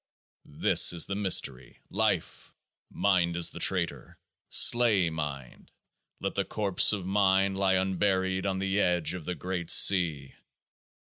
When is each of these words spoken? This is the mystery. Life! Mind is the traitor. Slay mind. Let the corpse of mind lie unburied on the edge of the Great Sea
This 0.45 0.93
is 0.93 1.05
the 1.05 1.13
mystery. 1.13 1.77
Life! 1.91 2.55
Mind 2.89 3.35
is 3.35 3.51
the 3.51 3.59
traitor. 3.59 4.17
Slay 4.49 5.11
mind. 5.11 5.69
Let 6.19 6.33
the 6.33 6.43
corpse 6.43 6.91
of 6.91 7.05
mind 7.05 7.55
lie 7.55 7.75
unburied 7.75 8.47
on 8.47 8.57
the 8.57 8.79
edge 8.79 9.13
of 9.13 9.25
the 9.25 9.35
Great 9.35 9.69
Sea 9.69 10.33